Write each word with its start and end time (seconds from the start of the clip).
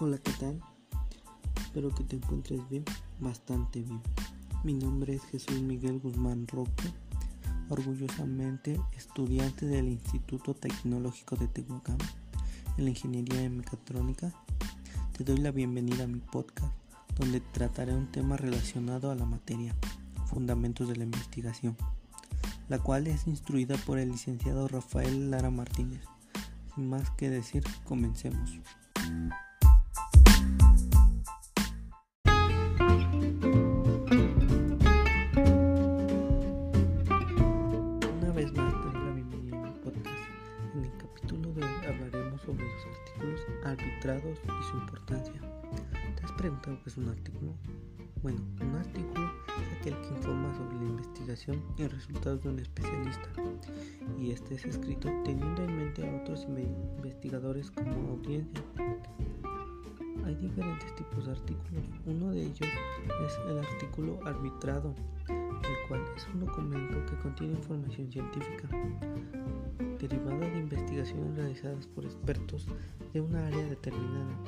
Hola, 0.00 0.18
¿qué 0.18 0.32
tal? 0.32 0.60
Espero 1.54 1.94
que 1.94 2.02
te 2.02 2.16
encuentres 2.16 2.68
bien, 2.68 2.84
bastante 3.20 3.80
bien. 3.80 4.02
Mi 4.64 4.74
nombre 4.74 5.14
es 5.14 5.22
Jesús 5.26 5.62
Miguel 5.62 6.00
Guzmán 6.00 6.48
Roque, 6.48 6.92
orgullosamente 7.68 8.80
estudiante 8.96 9.66
del 9.66 9.86
Instituto 9.86 10.52
Tecnológico 10.52 11.36
de 11.36 11.46
Tehuacán 11.46 11.98
en 12.76 12.84
la 12.86 12.90
Ingeniería 12.90 13.38
de 13.38 13.50
Mecatrónica. 13.50 14.32
Te 15.16 15.22
doy 15.22 15.36
la 15.36 15.52
bienvenida 15.52 16.04
a 16.04 16.08
mi 16.08 16.18
podcast, 16.18 16.74
donde 17.16 17.40
trataré 17.40 17.94
un 17.94 18.10
tema 18.10 18.36
relacionado 18.36 19.12
a 19.12 19.14
la 19.14 19.26
materia, 19.26 19.76
Fundamentos 20.26 20.88
de 20.88 20.96
la 20.96 21.04
Investigación, 21.04 21.76
la 22.68 22.80
cual 22.80 23.06
es 23.06 23.28
instruida 23.28 23.76
por 23.76 24.00
el 24.00 24.10
licenciado 24.10 24.66
Rafael 24.66 25.30
Lara 25.30 25.50
Martínez. 25.50 26.02
Sin 26.74 26.88
más 26.90 27.10
que 27.10 27.30
decir, 27.30 27.62
comencemos. 27.84 28.58
Una 38.20 38.32
vez 38.32 38.52
más 38.54 38.72
te 38.72 38.88
doy 38.88 39.04
la 39.04 39.12
bienvenida 39.12 39.68
a 39.68 39.74
podcast. 39.82 40.08
En 40.74 40.84
el 40.84 40.96
capítulo 40.96 41.52
de 41.52 41.62
hoy 41.62 41.86
hablaremos 41.86 42.40
sobre 42.42 42.64
los 42.64 42.86
artículos 42.86 43.40
arbitrados 43.64 44.38
y 44.44 44.70
su 44.70 44.76
importancia. 44.78 45.40
¿Te 46.16 46.24
has 46.24 46.32
preguntado 46.32 46.76
qué 46.82 46.90
es 46.90 46.96
un 46.96 47.08
artículo? 47.08 47.54
Bueno, 48.22 48.40
un 48.62 48.74
artículo 48.74 49.30
es 49.60 49.78
aquel 49.78 50.00
que 50.00 50.08
informa 50.08 50.52
sobre 50.56 50.76
la 50.76 50.84
investigación 50.84 51.62
y 51.76 51.86
resultados 51.86 52.42
de 52.42 52.48
un 52.48 52.58
especialista, 52.58 53.28
y 54.18 54.30
este 54.30 54.54
es 54.54 54.64
escrito 54.64 55.10
teniendo 55.24 55.62
en 55.62 55.76
mente 55.76 56.08
a 56.08 56.22
otros 56.22 56.46
investigadores 56.96 57.70
como 57.70 58.12
audiencia. 58.12 58.64
Diferentes 60.44 60.94
tipos 60.94 61.24
de 61.24 61.32
artículos. 61.32 61.84
Uno 62.04 62.30
de 62.30 62.42
ellos 62.42 62.68
es 63.26 63.38
el 63.48 63.58
artículo 63.58 64.20
arbitrado, 64.26 64.94
el 65.26 65.88
cual 65.88 66.02
es 66.14 66.28
un 66.34 66.40
documento 66.44 66.98
que 67.06 67.16
contiene 67.22 67.54
información 67.54 68.12
científica 68.12 68.68
derivada 69.98 70.46
de 70.50 70.58
investigaciones 70.58 71.34
realizadas 71.36 71.86
por 71.86 72.04
expertos 72.04 72.66
de 73.14 73.22
una 73.22 73.46
área 73.46 73.64
determinada, 73.68 74.38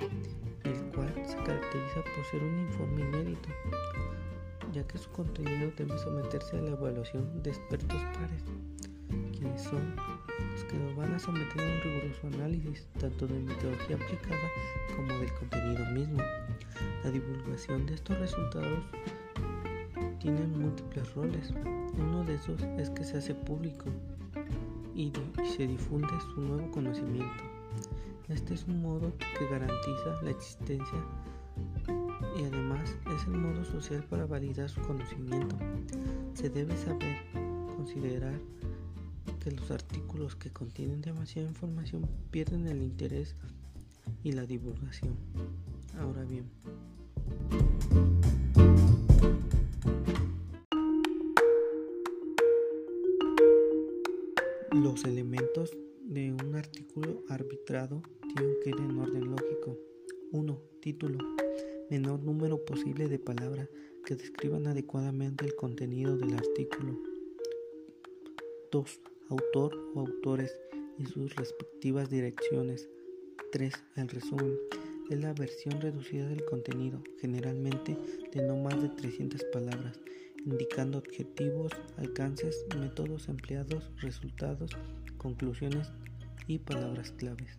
el 0.65 0.75
cual 0.95 1.13
se 1.25 1.37
caracteriza 1.37 2.03
por 2.15 2.25
ser 2.31 2.43
un 2.43 2.61
informe 2.61 3.01
inédito, 3.01 3.49
ya 4.75 4.87
que 4.87 4.99
su 4.99 5.09
contenido 5.13 5.73
debe 5.79 5.97
someterse 5.97 6.59
a 6.59 6.61
la 6.61 6.73
evaluación 6.73 7.43
de 7.43 7.51
expertos 7.51 8.03
pares, 8.13 8.45
quienes 9.39 9.63
son 9.63 9.95
los 10.53 10.65
que 10.65 10.79
lo 10.79 10.95
van 10.97 11.15
a 11.15 11.19
someter 11.19 11.61
a 11.61 11.65
un 11.65 11.81
riguroso 11.81 12.27
análisis 12.29 12.87
tanto 12.99 13.27
de 13.27 13.39
metodología 13.39 13.97
aplicada 13.97 14.49
como 14.97 15.09
del 15.19 15.33
contenido 15.35 15.85
mismo. 15.93 16.23
La 17.05 17.11
divulgación 17.11 17.87
de 17.87 17.95
estos 17.95 18.19
resultados 18.19 18.85
tiene 20.21 20.47
múltiples 20.47 21.15
roles. 21.15 21.53
Uno 21.99 22.25
de 22.25 22.35
esos 22.35 22.61
es 22.79 22.91
que 22.91 23.05
se 23.05 23.19
hace 23.19 23.35
público 23.35 23.85
y, 24.95 25.13
se 25.57 25.67
difunde 25.67 26.09
su 26.35 26.41
nuevo 26.41 26.71
conocimiento. 26.71 27.45
Este 28.29 28.55
es 28.55 28.65
un 28.65 28.83
modo 28.83 29.13
que 29.39 29.47
garantiza 29.49 30.23
la 30.23 30.31
existencia 30.31 30.99
y 32.37 32.45
además 32.45 32.97
es 33.15 33.27
el 33.27 33.35
modo 33.35 33.65
social 33.65 34.03
para 34.05 34.27
validar 34.27 34.69
su 34.69 34.81
conocimiento. 34.83 35.57
Se 36.35 36.51
debe 36.51 36.77
saber 36.77 37.17
considerar 37.77 38.35
que 39.47 39.53
los 39.53 39.71
artículos 39.71 40.35
que 40.35 40.51
contienen 40.51 41.01
demasiada 41.03 41.47
información 41.47 42.05
pierden 42.33 42.67
el 42.67 42.83
interés 42.83 43.37
y 44.25 44.33
la 44.33 44.45
divulgación. 44.45 45.15
Ahora 45.97 46.25
bien, 46.25 46.51
los 54.73 55.05
elementos 55.05 55.71
de 56.03 56.33
un 56.33 56.57
artículo 56.57 57.23
arbitrado 57.29 58.03
tienen 58.23 58.57
que 58.65 58.71
ir 58.71 58.81
en 58.81 58.99
orden 58.99 59.31
lógico. 59.31 59.79
1. 60.33 60.61
Título. 60.81 61.19
Menor 61.89 62.19
número 62.19 62.65
posible 62.65 63.07
de 63.07 63.21
palabras 63.21 63.69
que 64.05 64.17
describan 64.17 64.67
adecuadamente 64.67 65.45
el 65.45 65.55
contenido 65.55 66.17
del 66.17 66.35
artículo. 66.35 66.99
2. 68.73 69.01
Autor 69.29 69.77
o 69.95 70.01
autores 70.01 70.57
y 70.99 71.07
sus 71.07 71.35
respectivas 71.35 72.09
direcciones. 72.09 72.89
3. 73.51 73.75
El 73.97 74.09
resumen. 74.09 74.57
Es 75.11 75.21
la 75.21 75.33
versión 75.33 75.81
reducida 75.81 76.27
del 76.29 76.45
contenido, 76.45 77.03
generalmente 77.21 77.97
de 78.33 78.43
no 78.43 78.57
más 78.57 78.81
de 78.81 78.89
300 78.89 79.43
palabras, 79.53 79.99
indicando 80.45 80.99
objetivos, 80.99 81.73
alcances, 81.97 82.67
métodos 82.79 83.29
empleados, 83.29 83.91
resultados, 83.99 84.71
conclusiones 85.17 85.91
y 86.47 86.59
palabras 86.59 87.11
claves. 87.11 87.59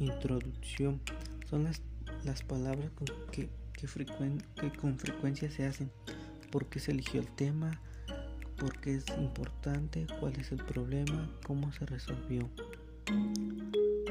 Introducción. 0.00 1.00
Son 1.48 1.64
las, 1.64 1.82
las 2.24 2.42
palabras 2.42 2.90
con 2.92 3.06
que, 3.30 3.48
que, 3.74 3.86
que 4.56 4.72
con 4.76 4.98
frecuencia 4.98 5.50
se 5.50 5.66
hacen. 5.66 5.90
¿Por 6.50 6.66
qué 6.66 6.80
se 6.80 6.90
eligió 6.90 7.20
el 7.20 7.28
tema? 7.28 7.80
¿Por 8.62 8.78
qué 8.78 8.94
es 8.94 9.04
importante? 9.18 10.06
¿Cuál 10.20 10.36
es 10.36 10.52
el 10.52 10.64
problema? 10.64 11.28
¿Cómo 11.44 11.72
se 11.72 11.84
resolvió? 11.84 12.48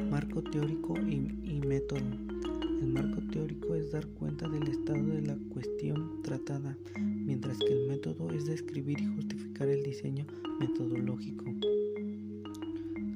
Marco 0.10 0.44
teórico 0.44 0.94
y, 0.98 1.62
método. 1.66 2.02
El 2.02 2.88
marco 2.88 3.22
teórico 3.32 3.76
es 3.76 3.94
dar 3.94 4.06
cuenta 4.08 4.50
del 4.50 4.68
estado 4.68 5.06
de 5.06 5.22
la 5.22 5.38
cuestión 5.54 6.22
tratada, 6.22 6.76
mientras 7.00 7.60
que 7.60 7.72
el 7.72 7.88
método 7.88 8.30
es 8.32 8.46
describir 8.46 9.00
y 9.00 9.16
justificar 9.16 9.70
el 9.70 9.84
diseño 9.84 10.28
metodológico. 10.60 11.46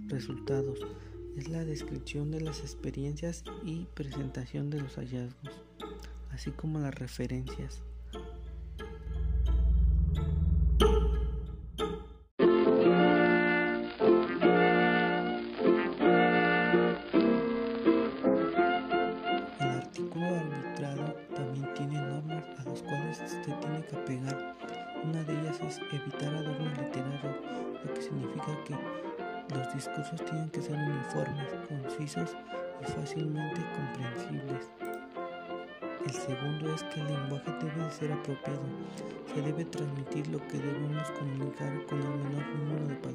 Resultados. 0.07 0.79
Es 1.35 1.49
la 1.49 1.65
descripción 1.65 2.31
de 2.31 2.39
las 2.39 2.61
experiencias 2.61 3.43
y 3.65 3.87
presentación 3.93 4.69
de 4.69 4.79
los 4.79 4.95
hallazgos, 4.95 5.51
así 6.31 6.51
como 6.51 6.79
las 6.79 6.95
referencias. 6.95 7.83
Evitar 25.65 26.31
adornos 26.35 26.77
literarios, 26.77 27.37
lo 27.83 27.93
que 27.95 27.99
significa 27.99 28.63
que 28.65 28.75
los 29.55 29.73
discursos 29.73 30.23
tienen 30.23 30.47
que 30.51 30.61
ser 30.61 30.75
uniformes, 30.75 31.53
concisos 31.67 32.37
y 32.81 32.91
fácilmente 32.91 33.61
comprensibles. 33.75 34.69
El 36.05 36.11
segundo 36.11 36.71
es 36.71 36.83
que 36.83 37.01
el 37.01 37.07
lenguaje 37.07 37.51
debe 37.53 37.89
ser 37.89 38.11
apropiado. 38.11 38.61
Se 39.33 39.41
debe 39.41 39.65
transmitir 39.65 40.27
lo 40.27 40.37
que 40.47 40.59
debemos 40.59 41.09
comunicar 41.17 41.83
con 41.87 41.99
el 41.99 42.09
menor 42.09 42.45
número 42.57 42.87
de 42.87 42.95
palabras. 42.97 43.14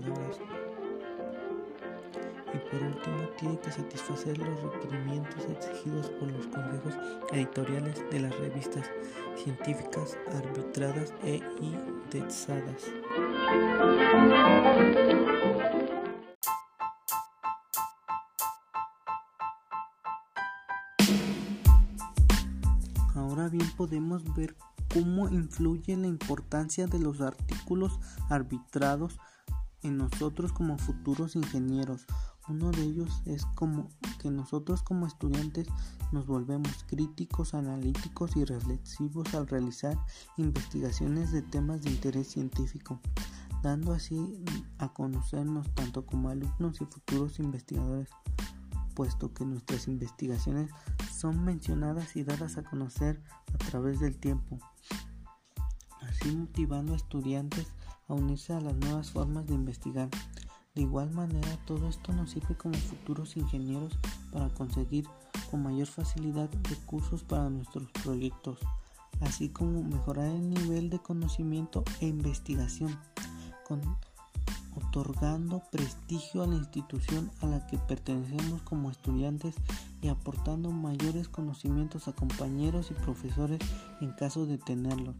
Por 2.71 2.83
último, 2.85 3.29
tiene 3.37 3.59
que 3.59 3.73
satisfacer 3.73 4.39
los 4.39 4.63
requerimientos 4.63 5.45
exigidos 5.45 6.09
por 6.11 6.31
los 6.31 6.47
consejos 6.47 6.95
editoriales 7.33 8.01
de 8.11 8.21
las 8.21 8.39
revistas 8.39 8.89
científicas 9.37 10.17
arbitradas 10.33 11.13
e 11.25 11.41
indexadas. 11.61 12.85
Ahora 23.17 23.49
bien 23.49 23.69
podemos 23.77 24.23
ver 24.37 24.55
cómo 24.95 25.29
influye 25.29 25.97
la 25.97 26.07
importancia 26.07 26.87
de 26.87 27.01
los 27.01 27.21
artículos 27.21 27.99
arbitrados 28.29 29.19
en 29.83 29.97
nosotros 29.99 30.53
como 30.53 30.79
futuros 30.79 31.37
ingenieros. 31.37 32.07
Uno 32.51 32.73
de 32.73 32.83
ellos 32.83 33.23
es 33.27 33.47
como 33.55 33.89
que 34.19 34.29
nosotros 34.29 34.83
como 34.83 35.07
estudiantes 35.07 35.69
nos 36.11 36.27
volvemos 36.27 36.85
críticos, 36.89 37.55
analíticos 37.55 38.37
y 38.37 38.45
reflexivos 38.45 39.33
al 39.35 39.47
realizar 39.47 39.97
investigaciones 40.37 41.31
de 41.31 41.43
temas 41.43 41.83
de 41.83 41.91
interés 41.91 42.27
científico, 42.27 42.99
dando 43.63 43.93
así 43.93 44.43
a 44.79 44.93
conocernos 44.93 45.73
tanto 45.77 46.05
como 46.05 46.29
alumnos 46.29 46.81
y 46.81 46.87
futuros 46.87 47.39
investigadores, 47.39 48.09
puesto 48.95 49.33
que 49.33 49.45
nuestras 49.45 49.87
investigaciones 49.87 50.73
son 51.17 51.45
mencionadas 51.45 52.17
y 52.17 52.25
dadas 52.25 52.59
a 52.59 52.65
conocer 52.65 53.23
a 53.55 53.59
través 53.59 54.01
del 54.01 54.19
tiempo, 54.19 54.59
así 56.01 56.35
motivando 56.35 56.95
a 56.95 56.97
estudiantes 56.97 57.69
a 58.09 58.15
unirse 58.15 58.53
a 58.53 58.61
las 58.61 58.75
nuevas 58.75 59.13
formas 59.13 59.47
de 59.47 59.55
investigar 59.55 60.09
De 60.75 60.83
igual 60.83 61.11
manera, 61.11 61.57
todo 61.67 61.89
esto 61.89 62.13
nos 62.13 62.31
sirve 62.31 62.57
como 62.57 62.75
futuros 62.75 63.37
ingenieros 63.37 63.99
para 64.33 64.49
conseguir 64.51 65.05
con 65.51 65.65
mayor 65.65 65.89
facilidad 65.89 66.49
recursos 66.63 67.25
para 67.25 67.51
nuestros 67.51 67.91
proyectos, 68.05 68.61
así 69.21 69.49
como 69.49 69.83
mejorar 69.83 70.29
el 70.29 70.51
nivel 70.51 70.89
de 70.89 71.01
conocimiento 71.01 71.83
e 72.01 72.07
investigación, 72.07 72.97
otorgando 74.77 75.61
prestigio 75.73 76.45
a 76.45 76.47
la 76.47 76.55
institución 76.55 77.33
a 77.41 77.47
la 77.47 77.67
que 77.67 77.77
pertenecemos 77.77 78.63
como 78.63 78.91
estudiantes 78.91 79.57
y 80.03 80.09
aportando 80.09 80.71
mayores 80.71 81.29
conocimientos 81.29 82.07
a 82.07 82.13
compañeros 82.13 82.93
y 82.93 82.95
profesores 82.95 83.59
en 84.01 84.13
caso 84.13 84.47
de 84.47 84.59
tenerlos 84.59 85.17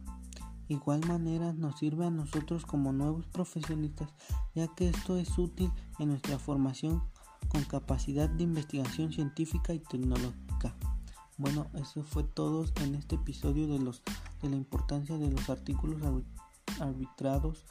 igual 0.71 1.05
manera 1.07 1.53
nos 1.53 1.77
sirve 1.79 2.05
a 2.05 2.09
nosotros 2.09 2.65
como 2.65 2.93
nuevos 2.93 3.25
profesionistas, 3.27 4.09
ya 4.55 4.67
que 4.75 4.89
esto 4.89 5.17
es 5.17 5.37
útil 5.37 5.71
en 5.99 6.09
nuestra 6.09 6.39
formación 6.39 7.03
con 7.49 7.63
capacidad 7.63 8.29
de 8.29 8.43
investigación 8.43 9.11
científica 9.11 9.73
y 9.73 9.79
tecnológica. 9.79 10.75
Bueno, 11.37 11.67
eso 11.73 12.03
fue 12.03 12.23
todo 12.23 12.65
en 12.81 12.95
este 12.95 13.15
episodio 13.15 13.67
de 13.67 13.79
los 13.79 14.01
de 14.41 14.49
la 14.49 14.55
importancia 14.55 15.17
de 15.17 15.29
los 15.29 15.49
artículos 15.49 16.01
arbitrados. 16.79 17.65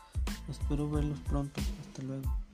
Espero 0.49 0.89
verlos 0.91 1.19
pronto. 1.21 1.61
Hasta 1.81 2.03
luego. 2.03 2.50